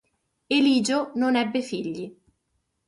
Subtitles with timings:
[0.49, 2.11] Eligio non ebbe figli.